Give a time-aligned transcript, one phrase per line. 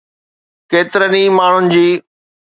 [0.71, 1.87] ڪيترن ئي ماڻهن جي